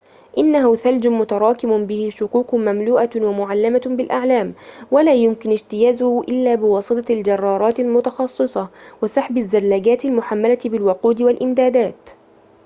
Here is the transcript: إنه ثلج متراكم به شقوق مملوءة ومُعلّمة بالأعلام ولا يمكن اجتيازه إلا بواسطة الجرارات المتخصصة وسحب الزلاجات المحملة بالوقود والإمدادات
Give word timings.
إنه 0.37 0.75
ثلج 0.75 1.07
متراكم 1.07 1.85
به 1.85 2.09
شقوق 2.13 2.55
مملوءة 2.55 3.09
ومُعلّمة 3.17 3.81
بالأعلام 3.85 4.53
ولا 4.91 5.13
يمكن 5.13 5.51
اجتيازه 5.51 6.21
إلا 6.21 6.55
بواسطة 6.55 7.13
الجرارات 7.13 7.79
المتخصصة 7.79 8.69
وسحب 9.03 9.37
الزلاجات 9.37 10.05
المحملة 10.05 10.57
بالوقود 10.65 11.21
والإمدادات 11.21 12.09